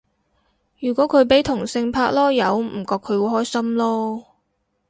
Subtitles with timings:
[0.79, 4.23] 如果佢俾同性拍籮柚唔覺佢會開心囉